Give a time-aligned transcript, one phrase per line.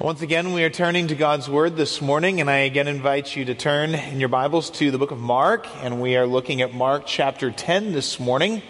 [0.00, 3.44] Once again, we are turning to God's Word this morning, and I again invite you
[3.46, 6.72] to turn in your Bibles to the book of Mark, and we are looking at
[6.72, 8.62] Mark chapter 10 this morning.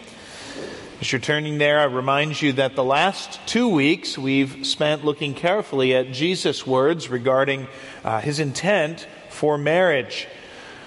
[1.03, 5.35] As you're turning there, I remind you that the last two weeks we've spent looking
[5.35, 7.69] carefully at Jesus' words regarding
[8.05, 10.27] uh, his intent for marriage.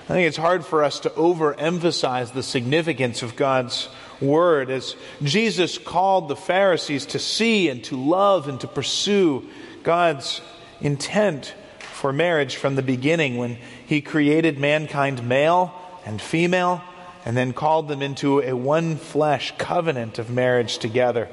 [0.06, 3.90] I think it's hard for us to overemphasize the significance of God's
[4.22, 9.48] Word as Jesus called the Pharisees to see and to love and to pursue
[9.84, 10.42] God's
[10.80, 15.74] intent for marriage from the beginning when He created mankind male
[16.06, 16.84] and female
[17.26, 21.30] and then called them into a one flesh covenant of marriage together.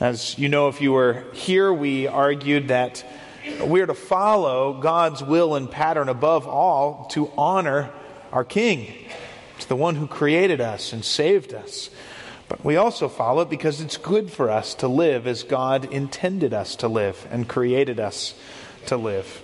[0.00, 3.04] As you know, if you were here, we argued that
[3.64, 7.90] we are to follow God's will and pattern above all to honor
[8.32, 8.92] our King,
[9.60, 11.90] to the one who created us and saved us.
[12.48, 16.54] But we also follow it because it's good for us to live as God intended
[16.54, 18.34] us to live and created us
[18.86, 19.42] to live.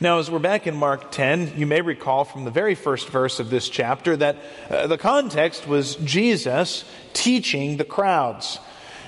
[0.00, 3.38] Now, as we're back in Mark 10, you may recall from the very first verse
[3.38, 4.36] of this chapter that
[4.70, 8.58] uh, the context was Jesus teaching the crowds.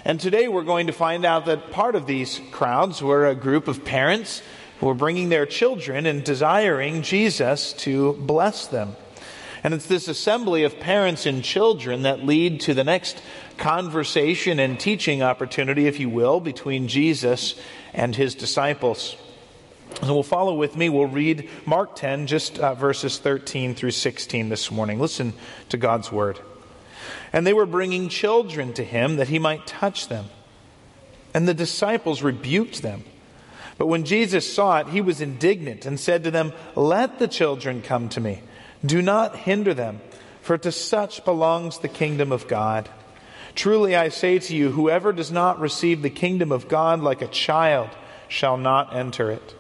[0.05, 3.69] And today we're going to find out that part of these crowds were a group
[3.69, 4.43] of parents
[4.81, 8.97] who were bringing their children and desiring Jesus to bless them.
[9.63, 13.23] And it's this assembly of parents and children that lead to the next
[13.59, 17.61] conversation and teaching opportunity, if you will, between Jesus
[17.93, 19.17] and his disciples.
[20.03, 20.89] So we'll follow with me.
[20.89, 24.99] We'll read Mark 10, just uh, verses 13 through 16 this morning.
[24.99, 25.35] Listen
[25.69, 26.39] to God's word.
[27.33, 30.27] And they were bringing children to him that he might touch them.
[31.35, 33.05] And the disciples rebuked them.
[33.77, 37.83] But when Jesus saw it, he was indignant and said to them, Let the children
[37.83, 38.43] come to me
[38.85, 40.01] do not hinder them,
[40.43, 42.89] for to such belongs the kingdom of God.
[43.55, 47.29] Truly I say to you, whoever does not receive the kingdom of God like a
[47.29, 47.91] child
[48.29, 49.55] shall not enter it.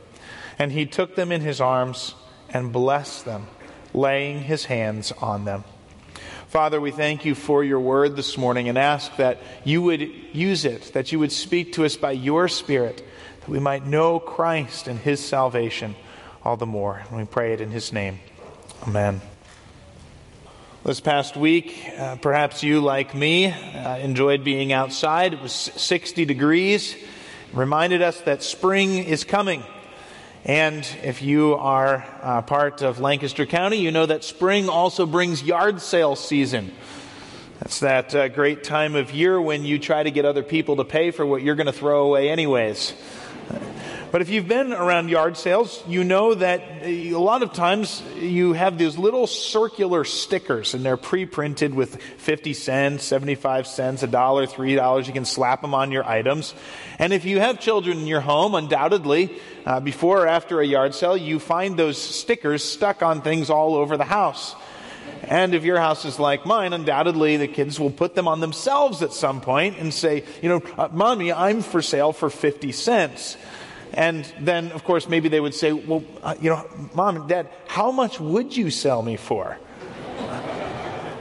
[0.58, 2.14] And he took them in his arms
[2.48, 3.46] and blessed them,
[3.92, 5.64] laying his hands on them.
[6.48, 10.64] Father, we thank you for your word this morning and ask that you would use
[10.64, 13.06] it, that you would speak to us by your Spirit,
[13.40, 15.94] that we might know Christ and his salvation
[16.42, 17.02] all the more.
[17.08, 18.18] And we pray it in his name.
[18.86, 19.20] Amen.
[20.86, 25.34] This past week, uh, perhaps you, like me, uh, enjoyed being outside.
[25.34, 26.96] It was 60 degrees,
[27.52, 29.62] reminded us that spring is coming.
[30.46, 35.42] And if you are uh, part of Lancaster County, you know that spring also brings
[35.42, 36.72] yard sale season.
[37.58, 40.84] That's that uh, great time of year when you try to get other people to
[40.84, 42.94] pay for what you're going to throw away, anyways.
[44.10, 48.54] But if you've been around yard sales, you know that a lot of times you
[48.54, 54.08] have these little circular stickers and they're pre printed with 50 cents, 75 cents, a
[54.08, 55.06] dollar, three dollars.
[55.06, 56.54] You can slap them on your items.
[56.98, 59.30] And if you have children in your home, undoubtedly,
[59.64, 63.76] uh, before or after a yard sale, you find those stickers stuck on things all
[63.76, 64.56] over the house.
[65.22, 69.02] And if your house is like mine, undoubtedly the kids will put them on themselves
[69.02, 73.36] at some point and say, you know, uh, mommy, I'm for sale for 50 cents.
[73.92, 77.48] And then, of course, maybe they would say, Well, uh, you know, mom and dad,
[77.66, 79.58] how much would you sell me for?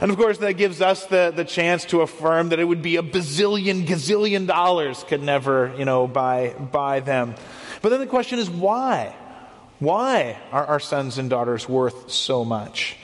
[0.00, 2.96] and of course, that gives us the, the chance to affirm that it would be
[2.96, 7.34] a bazillion, gazillion dollars could never, you know, buy, buy them.
[7.82, 9.14] But then the question is, why?
[9.78, 12.96] Why are our sons and daughters worth so much?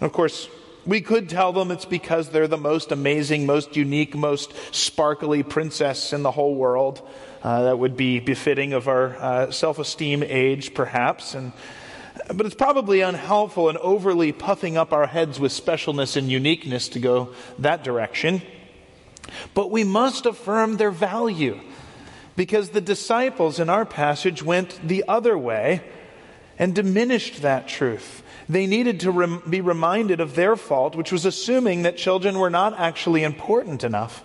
[0.00, 0.48] And of course,
[0.86, 6.12] we could tell them it's because they're the most amazing, most unique, most sparkly princess
[6.12, 7.06] in the whole world.
[7.42, 11.34] Uh, that would be befitting of our uh, self esteem age, perhaps.
[11.34, 11.52] And,
[12.34, 16.98] but it's probably unhelpful and overly puffing up our heads with specialness and uniqueness to
[16.98, 18.42] go that direction.
[19.54, 21.60] But we must affirm their value
[22.36, 25.82] because the disciples in our passage went the other way
[26.58, 28.22] and diminished that truth.
[28.50, 32.50] They needed to rem- be reminded of their fault, which was assuming that children were
[32.50, 34.22] not actually important enough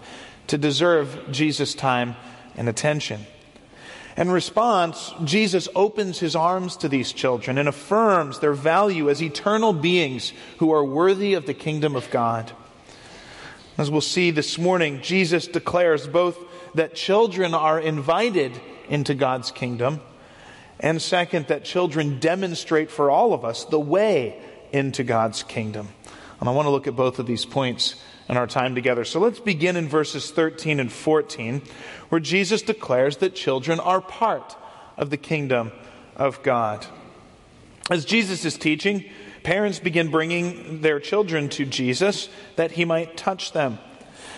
[0.48, 2.16] to deserve Jesus' time
[2.58, 3.26] and attention.
[4.18, 9.74] In response, Jesus opens his arms to these children and affirms their value as eternal
[9.74, 12.52] beings who are worthy of the kingdom of God.
[13.78, 16.38] As we'll see this morning, Jesus declares both
[16.76, 18.54] that children are invited
[18.88, 20.00] into God's kingdom
[20.80, 24.42] And second, that children demonstrate for all of us the way
[24.72, 25.90] into God's kingdom.
[26.40, 27.96] And I want to look at both of these points
[28.28, 29.06] in our time together.
[29.06, 31.62] So let's begin in verses 13 and 14,
[32.10, 34.56] where Jesus declares that children are part
[34.98, 35.72] of the kingdom
[36.16, 36.86] of God.
[37.90, 39.06] As Jesus is teaching,
[39.44, 43.78] parents begin bringing their children to Jesus that he might touch them.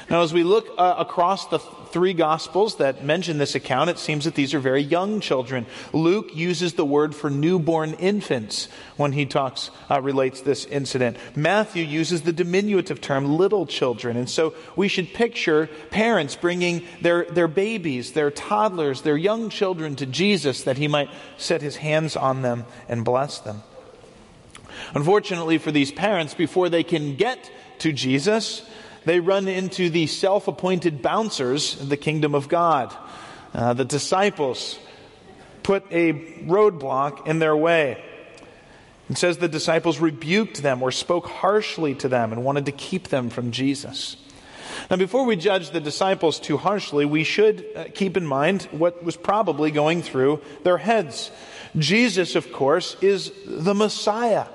[0.09, 4.23] Now, as we look uh, across the three Gospels that mention this account, it seems
[4.23, 5.65] that these are very young children.
[5.91, 11.17] Luke uses the word for newborn infants when he talks, uh, relates this incident.
[11.35, 14.15] Matthew uses the diminutive term little children.
[14.15, 19.97] And so we should picture parents bringing their, their babies, their toddlers, their young children
[19.97, 23.61] to Jesus that he might set his hands on them and bless them.
[24.93, 28.61] Unfortunately for these parents, before they can get to Jesus,
[29.07, 32.95] they run into the self appointed bouncers of the kingdom of God.
[33.53, 34.77] Uh, the disciples
[35.63, 36.13] put a
[36.45, 38.03] roadblock in their way.
[39.09, 43.07] It says the disciples rebuked them or spoke harshly to them and wanted to keep
[43.07, 44.17] them from Jesus.
[44.89, 49.03] Now, before we judge the disciples too harshly, we should uh, keep in mind what
[49.03, 51.31] was probably going through their heads.
[51.77, 54.45] Jesus, of course, is the Messiah.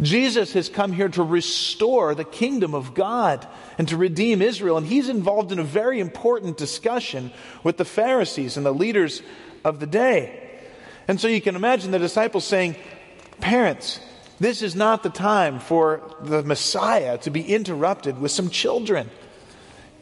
[0.00, 3.46] Jesus has come here to restore the kingdom of God
[3.78, 4.76] and to redeem Israel.
[4.76, 7.30] And he's involved in a very important discussion
[7.62, 9.22] with the Pharisees and the leaders
[9.64, 10.40] of the day.
[11.06, 12.76] And so you can imagine the disciples saying,
[13.40, 14.00] Parents,
[14.40, 19.10] this is not the time for the Messiah to be interrupted with some children.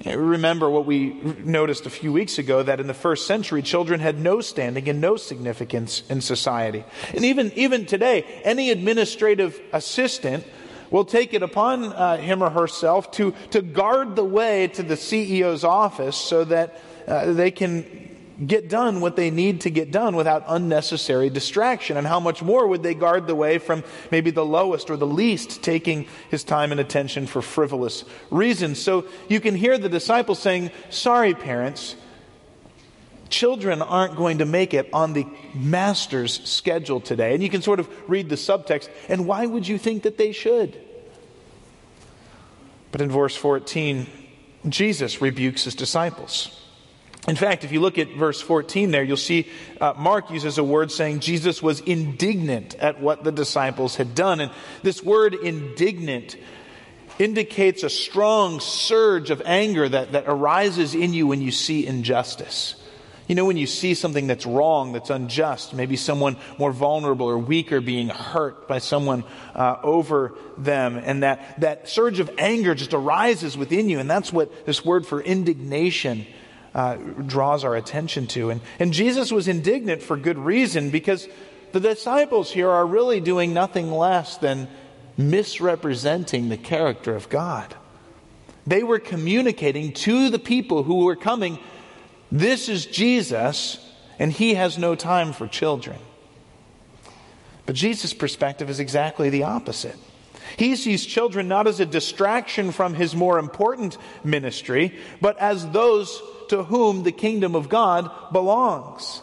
[0.04, 1.10] Remember what we
[1.44, 5.00] noticed a few weeks ago that in the first century, children had no standing and
[5.00, 6.84] no significance in society.
[7.14, 10.44] And even, even today, any administrative assistant
[10.90, 14.94] will take it upon uh, him or herself to, to guard the way to the
[14.94, 18.11] CEO's office so that uh, they can
[18.46, 21.96] get done what they need to get done without unnecessary distraction.
[21.96, 25.06] And how much more would they guard the way from maybe the lowest or the
[25.06, 28.80] least taking his time and attention for frivolous reasons?
[28.80, 31.96] So you can hear the disciples saying, Sorry, parents.
[33.28, 37.32] Children aren't going to make it on the master's schedule today.
[37.32, 38.90] And you can sort of read the subtext.
[39.08, 40.78] And why would you think that they should?
[42.90, 44.06] But in verse 14,
[44.68, 46.61] Jesus rebukes his disciples.
[47.28, 49.48] In fact, if you look at verse 14 there, you'll see
[49.80, 54.40] uh, Mark uses a word saying Jesus was indignant at what the disciples had done.
[54.40, 54.50] And
[54.82, 56.36] this word indignant
[57.20, 62.74] indicates a strong surge of anger that, that arises in you when you see injustice.
[63.28, 67.38] You know, when you see something that's wrong, that's unjust, maybe someone more vulnerable or
[67.38, 69.22] weaker being hurt by someone
[69.54, 74.32] uh, over them, and that, that surge of anger just arises within you, and that's
[74.32, 76.26] what this word for indignation
[76.74, 78.50] uh, draws our attention to.
[78.50, 81.28] And, and Jesus was indignant for good reason because
[81.72, 84.68] the disciples here are really doing nothing less than
[85.16, 87.74] misrepresenting the character of God.
[88.66, 91.58] They were communicating to the people who were coming,
[92.30, 93.78] this is Jesus,
[94.18, 95.98] and he has no time for children.
[97.66, 99.96] But Jesus' perspective is exactly the opposite.
[100.56, 106.20] He sees children not as a distraction from his more important ministry, but as those
[106.52, 109.22] to whom the kingdom of God belongs.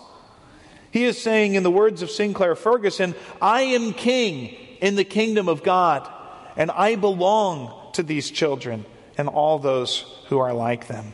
[0.90, 5.48] He is saying, in the words of Sinclair Ferguson, I am king in the kingdom
[5.48, 6.12] of God,
[6.58, 8.84] and I belong to these children
[9.16, 11.14] and all those who are like them.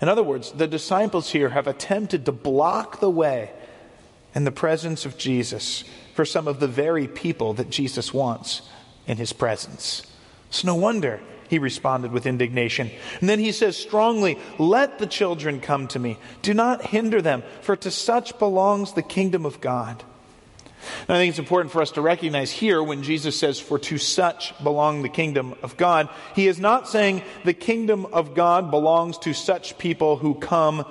[0.00, 3.50] In other words, the disciples here have attempted to block the way
[4.34, 5.84] in the presence of Jesus
[6.14, 8.62] for some of the very people that Jesus wants
[9.06, 10.10] in his presence.
[10.48, 12.90] It's no wonder he responded with indignation.
[13.20, 16.18] And then he says strongly, Let the children come to me.
[16.42, 20.02] Do not hinder them, for to such belongs the kingdom of God.
[21.08, 23.98] And I think it's important for us to recognize here when Jesus says, For to
[23.98, 29.18] such belong the kingdom of God, he is not saying the kingdom of God belongs
[29.18, 30.84] to such people who come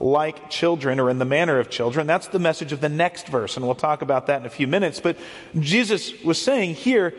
[0.00, 2.06] like children or in the manner of children.
[2.06, 4.66] That's the message of the next verse, and we'll talk about that in a few
[4.66, 5.00] minutes.
[5.00, 5.16] But
[5.58, 7.14] Jesus was saying here,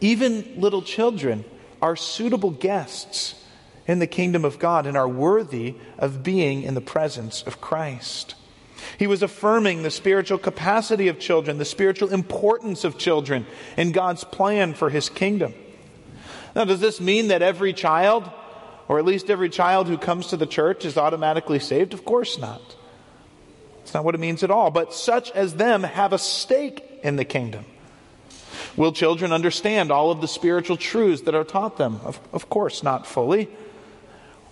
[0.00, 1.44] even little children
[1.86, 3.40] are suitable guests
[3.86, 8.34] in the kingdom of God and are worthy of being in the presence of Christ.
[8.98, 14.24] He was affirming the spiritual capacity of children, the spiritual importance of children in God's
[14.24, 15.54] plan for his kingdom.
[16.56, 18.28] Now, does this mean that every child,
[18.88, 21.94] or at least every child who comes to the church, is automatically saved?
[21.94, 22.74] Of course not.
[23.82, 24.72] It's not what it means at all.
[24.72, 27.64] But such as them have a stake in the kingdom.
[28.76, 32.00] Will children understand all of the spiritual truths that are taught them?
[32.04, 33.48] Of, of course, not fully.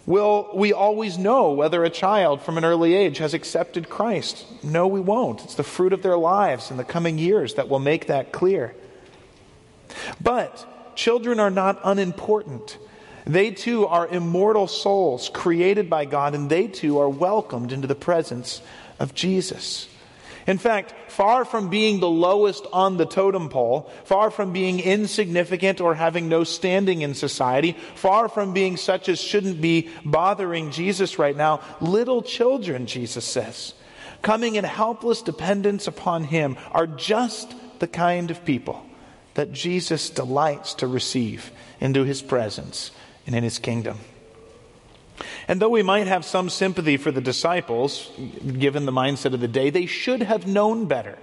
[0.06, 4.44] Will we always know whether a child from an early age has accepted Christ?
[4.62, 5.44] No, we won't.
[5.44, 8.74] It's the fruit of their lives in the coming years that will make that clear.
[10.20, 12.78] But children are not unimportant.
[13.26, 17.94] They too are immortal souls created by God, and they too are welcomed into the
[17.94, 18.60] presence
[18.98, 19.88] of Jesus.
[20.46, 25.80] In fact, far from being the lowest on the totem pole, far from being insignificant
[25.80, 31.18] or having no standing in society, far from being such as shouldn't be bothering Jesus
[31.18, 33.72] right now, little children, Jesus says,
[34.20, 38.84] coming in helpless dependence upon Him, are just the kind of people
[39.34, 42.90] that Jesus delights to receive into His presence
[43.26, 43.98] and in His kingdom.
[45.47, 48.11] And though we might have some sympathy for the disciples,
[48.59, 51.18] given the mindset of the day, they should have known better.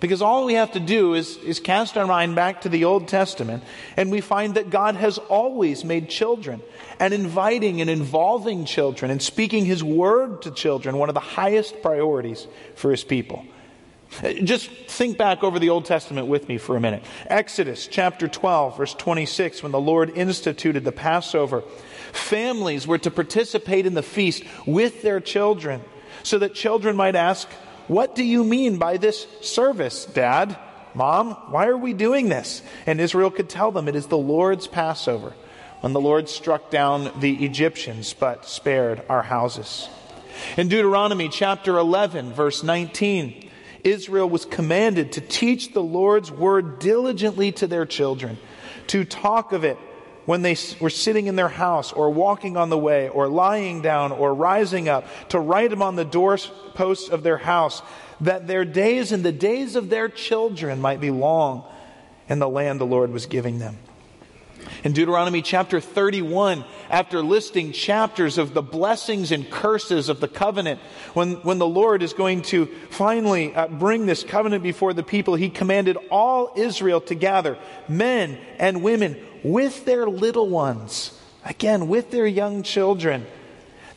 [0.00, 3.06] Because all we have to do is, is cast our mind back to the Old
[3.06, 3.62] Testament,
[3.98, 6.62] and we find that God has always made children,
[6.98, 11.82] and inviting and involving children, and speaking His word to children one of the highest
[11.82, 12.46] priorities
[12.76, 13.44] for His people.
[14.42, 17.04] Just think back over the Old Testament with me for a minute.
[17.26, 21.62] Exodus chapter 12, verse 26, when the Lord instituted the Passover
[22.12, 25.82] Families were to participate in the feast with their children
[26.22, 27.48] so that children might ask,
[27.88, 30.56] What do you mean by this service, Dad?
[30.92, 32.62] Mom, why are we doing this?
[32.86, 35.34] And Israel could tell them it is the Lord's Passover,
[35.80, 39.88] when the Lord struck down the Egyptians but spared our houses.
[40.56, 43.49] In Deuteronomy chapter 11, verse 19,
[43.84, 48.38] Israel was commanded to teach the Lord's word diligently to their children,
[48.88, 49.76] to talk of it
[50.26, 54.12] when they were sitting in their house or walking on the way or lying down
[54.12, 57.82] or rising up to write them on the doorposts of their house
[58.20, 61.64] that their days and the days of their children might be long
[62.28, 63.78] in the land the Lord was giving them.
[64.82, 70.80] In Deuteronomy chapter 31, after listing chapters of the blessings and curses of the covenant,
[71.12, 75.34] when, when the Lord is going to finally uh, bring this covenant before the people,
[75.34, 77.58] he commanded all Israel to gather,
[77.88, 83.26] men and women, with their little ones, again, with their young children,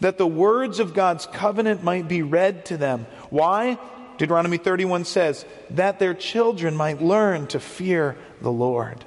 [0.02, 3.06] that the words of God's covenant might be read to them.
[3.30, 3.80] Why?
[4.18, 9.06] Deuteronomy 31 says, that their children might learn to fear the Lord.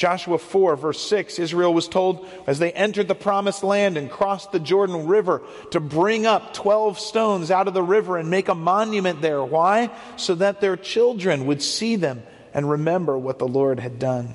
[0.00, 4.50] Joshua 4, verse 6, Israel was told as they entered the promised land and crossed
[4.50, 5.42] the Jordan River
[5.72, 9.44] to bring up 12 stones out of the river and make a monument there.
[9.44, 9.90] Why?
[10.16, 12.22] So that their children would see them
[12.54, 14.34] and remember what the Lord had done.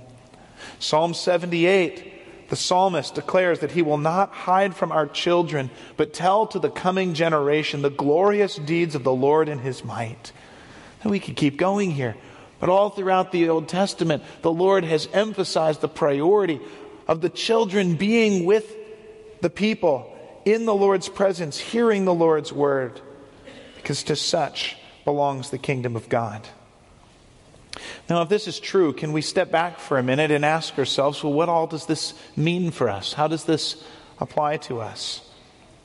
[0.77, 6.45] Psalm 78, the psalmist declares that he will not hide from our children, but tell
[6.45, 10.31] to the coming generation the glorious deeds of the Lord and his might.
[11.01, 12.15] And we could keep going here.
[12.65, 16.59] But all throughout the Old Testament, the Lord has emphasized the priority
[17.07, 18.75] of the children being with
[19.39, 20.11] the people
[20.45, 22.99] in the Lord's presence, hearing the Lord's word,
[23.75, 26.41] because to such belongs the kingdom of God.
[28.09, 31.23] Now, if this is true, can we step back for a minute and ask ourselves,
[31.23, 33.13] well, what all does this mean for us?
[33.13, 33.83] How does this
[34.19, 35.24] apply to us?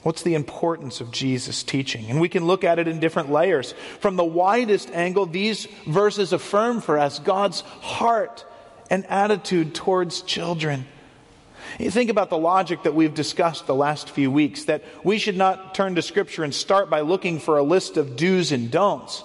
[0.02, 2.10] What's the importance of Jesus' teaching?
[2.10, 3.74] And we can look at it in different layers.
[4.00, 8.46] From the widest angle, these verses affirm for us God's heart
[8.88, 10.86] and attitude towards children.
[11.78, 15.36] You think about the logic that we've discussed the last few weeks that we should
[15.36, 19.22] not turn to Scripture and start by looking for a list of do's and don'ts.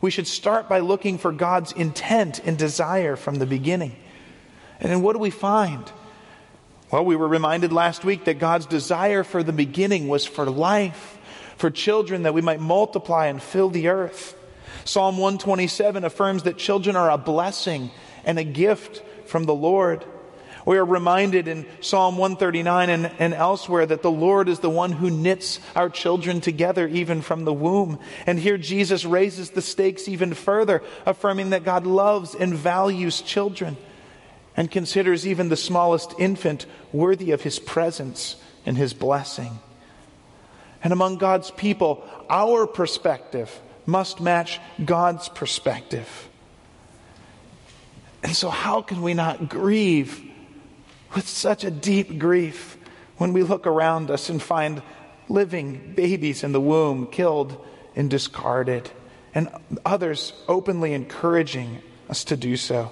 [0.00, 3.94] We should start by looking for God's intent and desire from the beginning.
[4.80, 5.90] And then what do we find?
[6.90, 11.18] Well, we were reminded last week that God's desire for the beginning was for life,
[11.56, 14.36] for children that we might multiply and fill the earth.
[14.84, 17.90] Psalm 127 affirms that children are a blessing
[18.24, 20.04] and a gift from the Lord.
[20.66, 24.92] We are reminded in Psalm 139 and, and, elsewhere that the Lord is the one
[24.92, 27.98] who knits our children together even from the womb.
[28.26, 33.76] And here Jesus raises the stakes even further, affirming that God loves and values children
[34.56, 39.58] and considers even the smallest infant worthy of his presence and his blessing.
[40.82, 43.50] And among God's people, our perspective
[43.86, 46.28] must match God's perspective.
[48.22, 50.22] And so, how can we not grieve
[51.14, 52.76] with such a deep grief
[53.18, 54.82] when we look around us and find
[55.28, 57.64] living babies in the womb killed
[57.96, 58.90] and discarded,
[59.34, 59.48] and
[59.84, 62.90] others openly encouraging us to do so?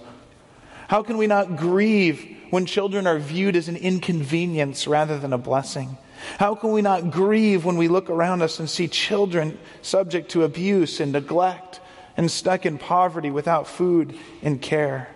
[0.93, 5.39] How can we not grieve when children are viewed as an inconvenience rather than a
[5.39, 5.97] blessing?
[6.39, 10.45] How can we not grieve when we look around us and see children subject to
[10.45, 11.81] abuse and neglect
[12.15, 15.09] and stuck in poverty without food and care?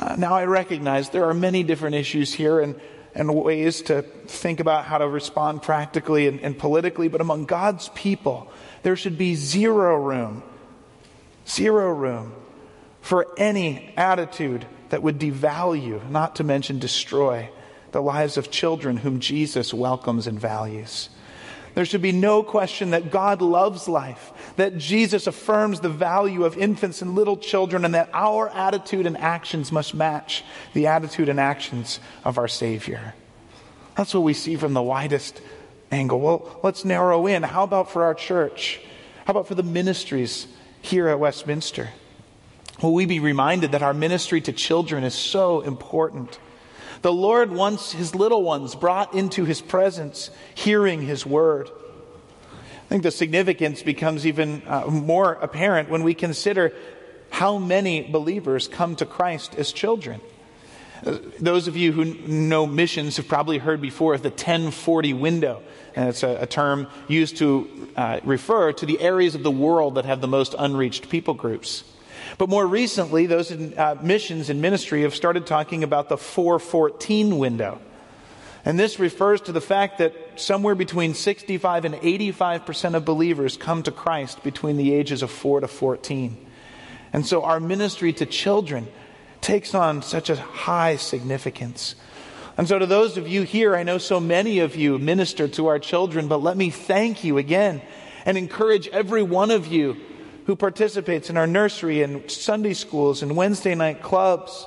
[0.00, 2.80] Uh, now, I recognize there are many different issues here, and
[3.12, 7.88] and ways to think about how to respond practically and, and politically, but among God's
[7.88, 8.48] people,
[8.84, 10.44] there should be zero room,
[11.44, 12.34] zero room
[13.00, 17.48] for any attitude that would devalue, not to mention destroy,
[17.92, 21.08] the lives of children whom Jesus welcomes and values.
[21.74, 26.58] There should be no question that God loves life, that Jesus affirms the value of
[26.58, 31.38] infants and little children, and that our attitude and actions must match the attitude and
[31.38, 33.14] actions of our Savior.
[33.96, 35.40] That's what we see from the widest
[35.92, 36.20] angle.
[36.20, 37.42] Well, let's narrow in.
[37.42, 38.80] How about for our church?
[39.24, 40.48] How about for the ministries
[40.82, 41.90] here at Westminster?
[42.82, 46.38] Will we be reminded that our ministry to children is so important?
[47.02, 51.70] The Lord wants his little ones brought into his presence, hearing his word.
[52.52, 56.72] I think the significance becomes even uh, more apparent when we consider
[57.30, 60.20] how many believers come to Christ as children.
[61.04, 65.62] Uh, those of you who know missions have probably heard before of the 1040 window.
[65.94, 69.94] And it's a, a term used to uh, refer to the areas of the world
[69.94, 71.84] that have the most unreached people groups.
[72.40, 77.36] But more recently, those in uh, missions and ministry have started talking about the 414
[77.36, 77.78] window.
[78.64, 83.82] And this refers to the fact that somewhere between 65 and 85% of believers come
[83.82, 86.46] to Christ between the ages of 4 to 14.
[87.12, 88.88] And so our ministry to children
[89.42, 91.94] takes on such a high significance.
[92.56, 95.66] And so, to those of you here, I know so many of you minister to
[95.66, 97.82] our children, but let me thank you again
[98.24, 99.98] and encourage every one of you
[100.50, 104.66] who participates in our nursery and Sunday schools and Wednesday night clubs.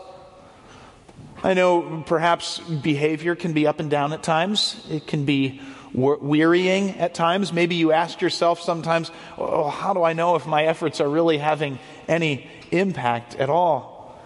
[1.44, 4.82] I know perhaps behavior can be up and down at times.
[4.90, 5.60] It can be
[5.94, 7.52] wearying at times.
[7.52, 11.38] Maybe you ask yourself sometimes, oh, how do I know if my efforts are really
[11.38, 14.18] having any impact at all?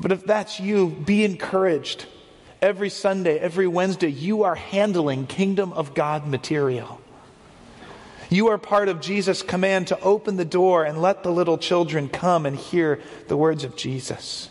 [0.00, 2.06] But if that's you, be encouraged.
[2.60, 7.01] Every Sunday, every Wednesday, you are handling kingdom of God material.
[8.32, 12.08] You are part of Jesus' command to open the door and let the little children
[12.08, 12.98] come and hear
[13.28, 14.48] the words of Jesus.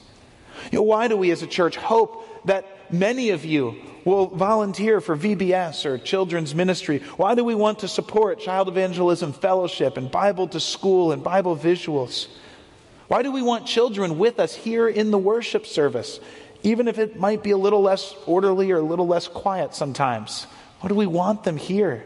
[0.72, 5.02] You know, why do we as a church hope that many of you will volunteer
[5.02, 7.00] for VBS or children's ministry?
[7.18, 11.58] Why do we want to support Child Evangelism Fellowship and Bible to School and Bible
[11.58, 12.28] Visuals?
[13.08, 16.20] Why do we want children with us here in the worship service,
[16.62, 20.44] even if it might be a little less orderly or a little less quiet sometimes?
[20.82, 22.06] Why do we want them here?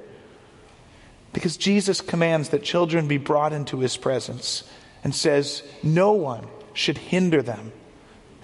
[1.36, 4.63] Because Jesus commands that children be brought into his presence
[5.04, 7.74] and says, No one should hinder them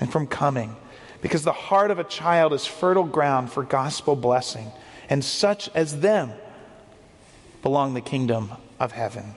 [0.01, 0.75] and from coming.
[1.21, 4.73] Because the heart of a child is fertile ground for gospel blessing,
[5.09, 6.33] and such as them
[7.61, 9.35] belong the kingdom of heaven.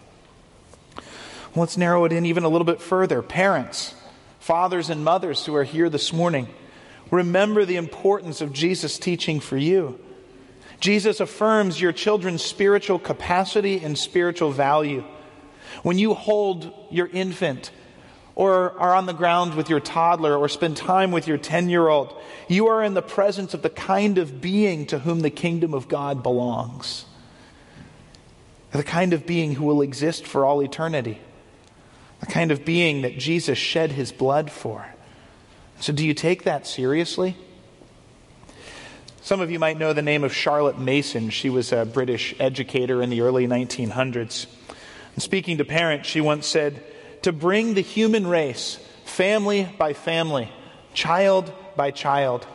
[0.96, 3.22] Well, Let's narrow it in even a little bit further.
[3.22, 3.94] Parents,
[4.40, 6.48] fathers, and mothers who are here this morning,
[7.08, 10.00] remember the importance of Jesus' teaching for you.
[10.80, 15.04] Jesus affirms your children's spiritual capacity and spiritual value.
[15.82, 17.70] When you hold your infant,
[18.34, 21.88] or are on the ground with your toddler, or spend time with your 10 year
[21.88, 22.14] old,
[22.48, 25.88] you are in the presence of the kind of being to whom the kingdom of
[25.88, 27.04] God belongs.
[28.72, 31.20] The kind of being who will exist for all eternity.
[32.20, 34.84] The kind of being that Jesus shed his blood for.
[35.78, 37.36] So, do you take that seriously?
[39.24, 41.30] Some of you might know the name of Charlotte Mason.
[41.30, 44.44] She was a British educator in the early 1900s.
[45.14, 46.84] And speaking to parents, she once said,
[47.22, 50.52] To bring the human race, family by family,
[50.92, 52.46] child by child,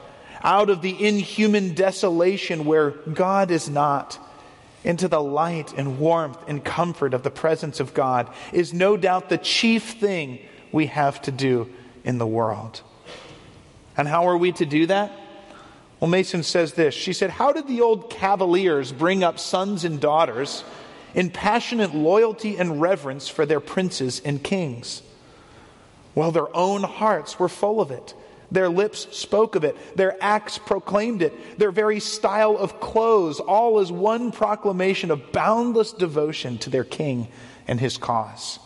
[0.44, 4.20] out of the inhuman desolation where God is not,
[4.84, 9.30] into the light and warmth and comfort of the presence of God is no doubt
[9.30, 10.38] the chief thing
[10.72, 11.68] we have to do
[12.04, 12.84] in the world.
[13.98, 15.12] And how are we to do that?
[16.00, 16.94] Well, Mason says this.
[16.94, 20.64] She said, How did the old Cavaliers bring up sons and daughters
[21.14, 25.02] in passionate loyalty and reverence for their princes and kings?
[26.16, 28.14] Well, their own hearts were full of it.
[28.52, 29.78] Their lips spoke of it.
[29.96, 31.60] Their acts proclaimed it.
[31.60, 37.28] Their very style of clothes, all as one proclamation of boundless devotion to their king
[37.68, 38.60] and his cause.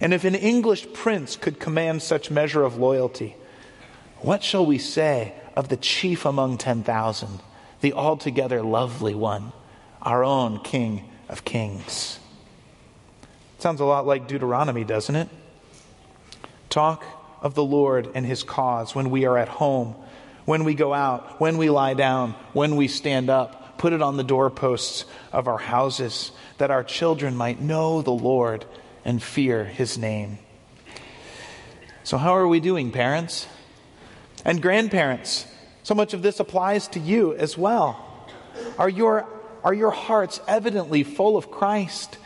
[0.00, 3.36] And if an English prince could command such measure of loyalty,
[4.18, 7.40] what shall we say of the chief among 10,000,
[7.80, 9.52] the altogether lovely one,
[10.02, 12.18] our own King of Kings.
[13.58, 15.28] Sounds a lot like Deuteronomy, doesn't it?
[16.68, 17.04] Talk
[17.40, 19.94] of the Lord and his cause when we are at home,
[20.44, 23.78] when we go out, when we lie down, when we stand up.
[23.78, 28.64] Put it on the doorposts of our houses that our children might know the Lord
[29.04, 30.38] and fear his name.
[32.02, 33.46] So, how are we doing, parents?
[34.44, 35.46] And grandparents,
[35.84, 38.26] So much of this applies to you as well.
[38.78, 39.26] Are your,
[39.62, 42.16] are your hearts evidently full of Christ?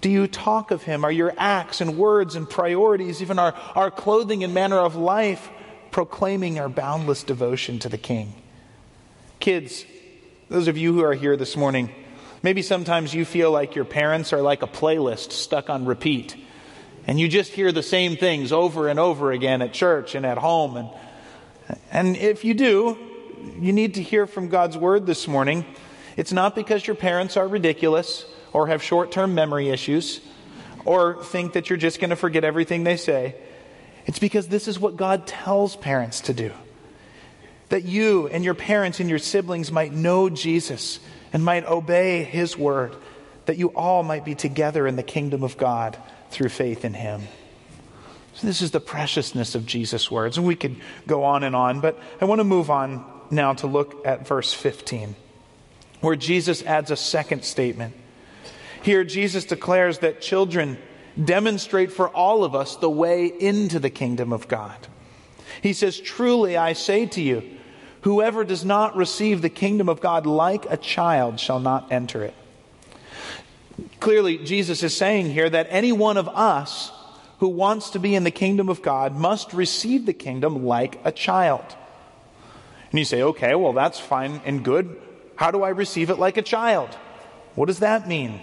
[0.00, 1.04] Do you talk of Him?
[1.04, 5.50] Are your acts and words and priorities, even our, our clothing and manner of life,
[5.90, 8.34] proclaiming our boundless devotion to the King?
[9.40, 9.84] Kids,
[10.48, 11.90] those of you who are here this morning,
[12.44, 16.36] maybe sometimes you feel like your parents are like a playlist stuck on repeat.
[17.08, 20.38] And you just hear the same things over and over again at church and at
[20.38, 20.76] home.
[20.76, 20.90] And,
[21.90, 22.98] and if you do,
[23.60, 25.64] you need to hear from God's word this morning.
[26.16, 30.20] It's not because your parents are ridiculous or have short term memory issues
[30.84, 33.36] or think that you're just going to forget everything they say.
[34.06, 36.52] It's because this is what God tells parents to do.
[37.68, 40.98] That you and your parents and your siblings might know Jesus
[41.32, 42.96] and might obey his word,
[43.44, 45.98] that you all might be together in the kingdom of God
[46.30, 47.22] through faith in him.
[48.38, 50.38] So this is the preciousness of Jesus' words.
[50.38, 50.76] And we could
[51.08, 54.52] go on and on, but I want to move on now to look at verse
[54.52, 55.16] 15,
[56.02, 57.96] where Jesus adds a second statement.
[58.80, 60.78] Here, Jesus declares that children
[61.22, 64.86] demonstrate for all of us the way into the kingdom of God.
[65.60, 67.42] He says, Truly I say to you,
[68.02, 72.34] whoever does not receive the kingdom of God like a child shall not enter it.
[73.98, 76.92] Clearly, Jesus is saying here that any one of us
[77.38, 81.12] who wants to be in the kingdom of God must receive the kingdom like a
[81.12, 81.64] child.
[82.90, 85.00] And you say, okay, well, that's fine and good.
[85.36, 86.88] How do I receive it like a child?
[87.54, 88.40] What does that mean?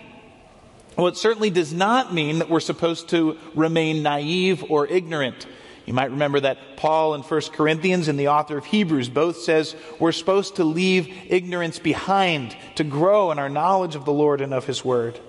[0.98, 5.46] Well, it certainly does not mean that we're supposed to remain naive or ignorant.
[5.86, 9.76] You might remember that Paul in 1 Corinthians and the author of Hebrews both says
[10.00, 14.54] we're supposed to leave ignorance behind to grow in our knowledge of the Lord and
[14.54, 15.20] of his word.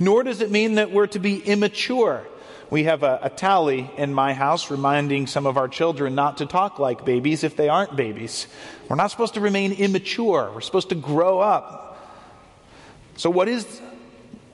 [0.00, 2.26] Nor does it mean that we're to be immature.
[2.74, 6.46] We have a, a, tally in my house reminding some of our children not to
[6.46, 8.48] talk like babies if they aren't babies.
[8.88, 10.50] We're not supposed to remain immature.
[10.52, 12.04] We're supposed to grow up.
[13.16, 13.80] So, what is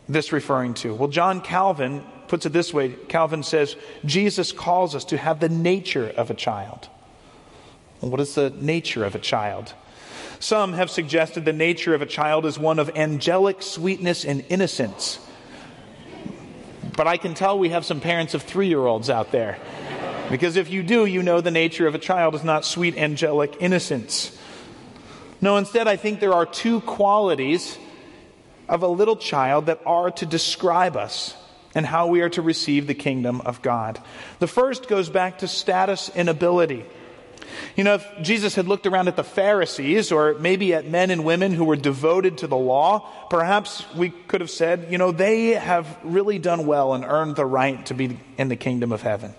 [0.07, 0.93] this referring to?
[0.93, 5.49] Well, John Calvin puts it this way Calvin says, Jesus calls us to have the
[5.49, 6.91] nature of a child.
[8.03, 9.73] Well, what is the nature of a child?
[10.41, 15.21] Some have suggested the nature of a child is one of angelic sweetness and innocence.
[17.01, 19.57] But I can tell we have some parents of three year olds out there.
[20.31, 23.57] Because if you do, you know the nature of a child is not sweet angelic
[23.59, 24.39] innocence.
[25.41, 27.79] No, instead, I think there are two qualities
[28.69, 31.35] of a little child that are to describe us
[31.75, 33.99] and how we are to receive the kingdom of God.
[34.39, 36.85] The first goes back to status and ability.
[37.77, 41.25] You know, if Jesus had looked around at the Pharisees or maybe at men and
[41.25, 45.51] women who were devoted to the law, perhaps we could have said, you know, they
[45.51, 49.35] have really done well and earned the right to be in the kingdom of heaven.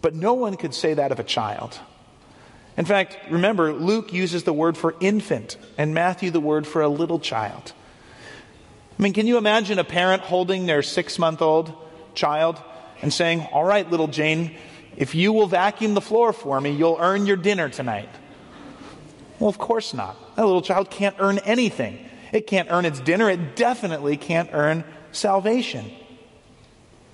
[0.00, 1.78] But no one could say that of a child.
[2.76, 6.88] In fact, remember, Luke uses the word for infant and Matthew the word for a
[6.88, 7.72] little child.
[8.98, 11.72] I mean, can you imagine a parent holding their six month old
[12.14, 12.60] child
[13.02, 14.56] and saying, All right, little Jane,
[14.98, 18.08] if you will vacuum the floor for me, you'll earn your dinner tonight.
[19.38, 20.16] Well, of course not.
[20.34, 22.04] That little child can't earn anything.
[22.32, 23.30] It can't earn its dinner.
[23.30, 24.82] It definitely can't earn
[25.12, 25.92] salvation.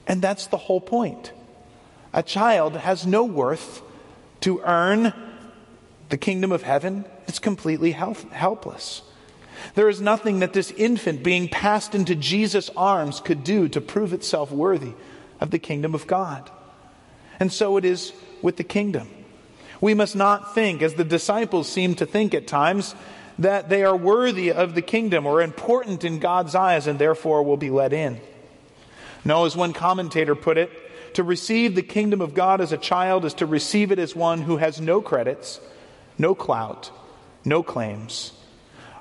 [0.06, 1.32] And that's the whole point.
[2.14, 3.82] A child has no worth
[4.40, 5.12] to earn
[6.08, 7.04] the kingdom of heaven.
[7.28, 9.02] It's completely help- helpless.
[9.74, 14.14] There is nothing that this infant being passed into Jesus' arms could do to prove
[14.14, 14.94] itself worthy
[15.38, 16.50] of the kingdom of God.
[17.40, 19.08] And so it is with the kingdom.
[19.80, 22.94] We must not think, as the disciples seem to think at times,
[23.38, 27.56] that they are worthy of the kingdom or important in God's eyes and therefore will
[27.56, 28.20] be let in.
[29.24, 30.70] No, as one commentator put it,
[31.14, 34.42] to receive the kingdom of God as a child is to receive it as one
[34.42, 35.60] who has no credits,
[36.18, 36.90] no clout,
[37.44, 38.32] no claims.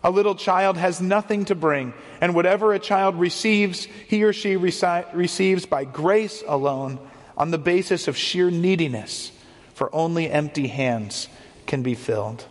[0.04, 4.56] A little child has nothing to bring, and whatever a child receives, he or she
[4.56, 7.00] reci- receives by grace alone
[7.38, 9.32] on the basis of sheer neediness,
[9.74, 11.28] for only empty hands
[11.66, 12.46] can be filled.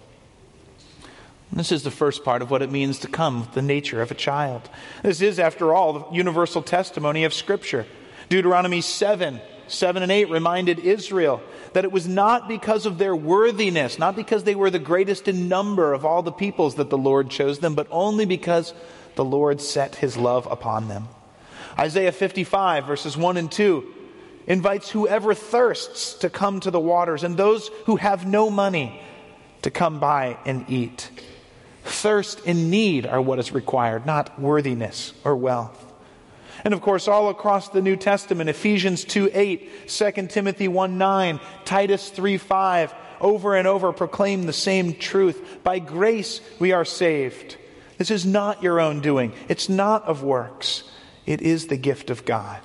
[1.53, 4.15] This is the first part of what it means to come, the nature of a
[4.15, 4.71] child.
[5.03, 7.87] This is, after all, the universal testimony of Scripture.
[8.29, 11.41] Deuteronomy 7 7 and 8 reminded Israel
[11.73, 15.49] that it was not because of their worthiness, not because they were the greatest in
[15.49, 18.75] number of all the peoples that the Lord chose them, but only because
[19.15, 21.09] the Lord set his love upon them.
[21.79, 23.95] Isaiah 55, verses 1 and 2
[24.47, 29.01] invites whoever thirsts to come to the waters, and those who have no money
[29.63, 31.11] to come buy and eat.
[31.85, 35.93] Thirst and need are what is required, not worthiness or wealth.
[36.65, 41.41] And of course, all across the New Testament, Ephesians 2 8, 2 Timothy 1 9,
[41.65, 45.61] Titus 3 5, over and over proclaim the same truth.
[45.65, 47.57] By grace we are saved.
[47.99, 50.85] This is not your own doing, it's not of works,
[51.27, 52.61] it is the gift of God.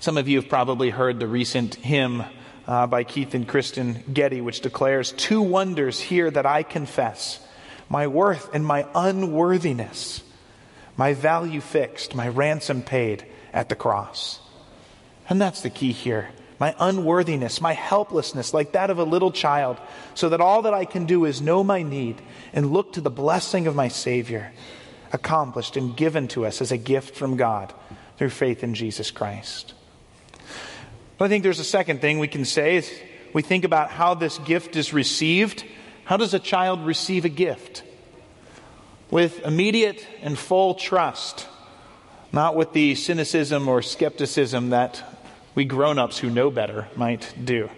[0.00, 2.24] Some of you have probably heard the recent hymn
[2.66, 7.40] uh, by Keith and Kristen Getty, which declares, Two wonders here that I confess
[7.88, 10.22] my worth and my unworthiness
[10.96, 14.40] my value fixed, my ransom paid at the cross.
[15.28, 16.28] And that's the key here.
[16.58, 19.78] My unworthiness, my helplessness, like that of a little child,
[20.14, 22.22] so that all that I can do is know my need
[22.52, 24.52] and look to the blessing of my Savior,
[25.12, 27.72] accomplished and given to us as a gift from God
[28.16, 29.74] through faith in Jesus Christ.
[31.18, 32.90] But I think there's a second thing we can say is
[33.32, 35.64] we think about how this gift is received.
[36.04, 37.82] How does a child receive a gift?
[39.12, 41.46] with immediate and full trust,
[42.32, 45.04] not with the cynicism or skepticism that
[45.54, 47.68] we grown ups who know better might do.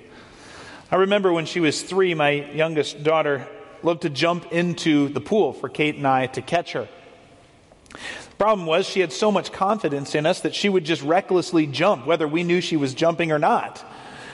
[0.92, 3.48] I remember when she was three, my youngest daughter
[3.82, 6.88] loved to jump into the pool for Kate and I to catch her.
[8.38, 12.06] Problem was she had so much confidence in us that she would just recklessly jump,
[12.06, 13.84] whether we knew she was jumping or not.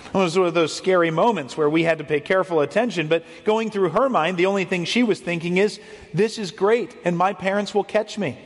[0.06, 3.06] It was one of those scary moments where we had to pay careful attention.
[3.06, 5.78] But going through her mind, the only thing she was thinking is,
[6.12, 8.38] this is great, and my parents will catch me.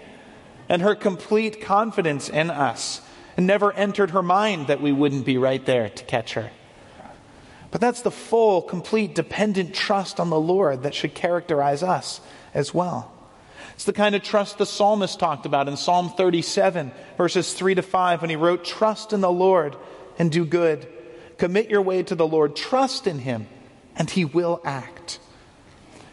[0.69, 3.01] And her complete confidence in us
[3.39, 6.51] never entered her mind that we wouldn't be right there to catch her.
[7.71, 12.21] But that's the full, complete, dependent trust on the Lord that should characterize us
[12.53, 13.11] as well.
[13.75, 17.83] It's the kind of trust the psalmist talked about in Psalm 37, verses 3 to
[17.83, 19.77] 5, when he wrote, Trust in the Lord
[20.19, 20.87] and do good
[21.39, 23.47] Commit your way to the Lord, trust in Him,
[23.97, 25.19] and He will act.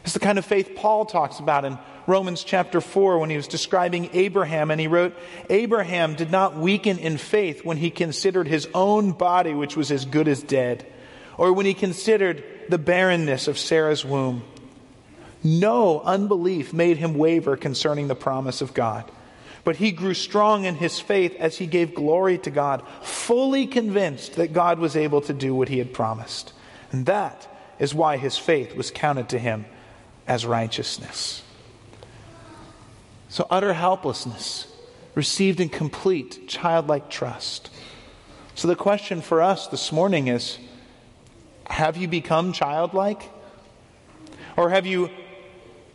[0.04, 3.48] It's the kind of faith Paul talks about in Romans chapter 4 when he was
[3.48, 5.16] describing Abraham, and he wrote,
[5.50, 10.06] Abraham did not weaken in faith when he considered his own body, which was as
[10.06, 10.92] good as dead,
[11.38, 14.42] or when he considered the barrenness of Sarah's womb.
[15.44, 19.10] No unbelief made him waver concerning the promise of God.
[19.64, 24.34] But he grew strong in his faith as he gave glory to God, fully convinced
[24.36, 26.54] that God was able to do what he had promised.
[26.92, 27.48] And that
[27.80, 29.66] is why his faith was counted to him
[30.28, 31.44] as righteousness.
[33.30, 34.68] So, utter helplessness
[35.16, 37.70] received in complete childlike trust.
[38.56, 40.58] So, the question for us this morning is
[41.68, 43.30] have you become childlike?
[44.58, 45.10] Or have you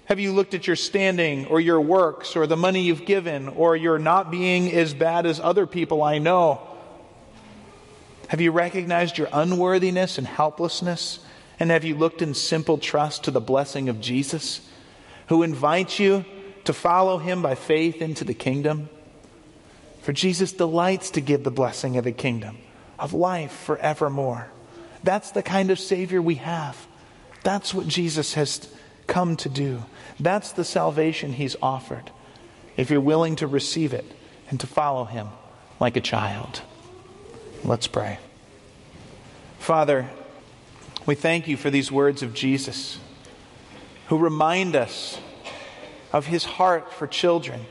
[0.06, 3.76] have you looked at your standing or your works or the money you've given or
[3.76, 6.60] your not being as bad as other people I know?
[8.28, 11.18] Have you recognized your unworthiness and helplessness?
[11.58, 14.60] And have you looked in simple trust to the blessing of Jesus,
[15.28, 16.24] who invites you
[16.64, 18.88] to follow him by faith into the kingdom?
[20.02, 22.58] For Jesus delights to give the blessing of the kingdom,
[22.96, 24.48] of life forevermore.
[25.02, 26.86] That's the kind of Savior we have.
[27.42, 28.72] That's what Jesus has
[29.06, 29.82] come to do.
[30.18, 32.10] That's the salvation he's offered
[32.76, 34.04] if you're willing to receive it
[34.50, 35.28] and to follow him
[35.80, 36.62] like a child.
[37.64, 38.18] Let's pray.
[39.58, 40.08] Father,
[41.04, 42.98] we thank you for these words of Jesus
[44.08, 45.18] who remind us
[46.12, 47.66] of his heart for children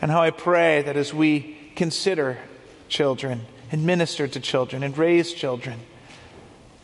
[0.00, 2.38] and how I pray that as we consider
[2.88, 5.80] children and minister to children and raise children,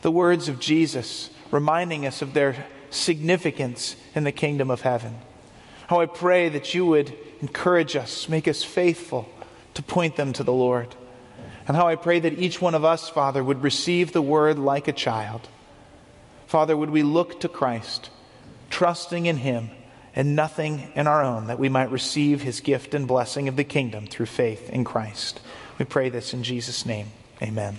[0.02, 5.16] the words of Jesus reminding us of their significance in the kingdom of heaven.
[5.88, 9.29] How I pray that you would encourage us, make us faithful
[9.75, 10.94] to point them to the Lord.
[11.68, 14.88] And how I pray that each one of us, Father, would receive the word like
[14.88, 15.49] a child.
[16.46, 18.11] Father, would we look to Christ,
[18.70, 19.70] trusting in him
[20.14, 23.64] and nothing in our own, that we might receive his gift and blessing of the
[23.64, 25.40] kingdom through faith in Christ.
[25.79, 27.09] We pray this in Jesus' name.
[27.42, 27.79] Amen.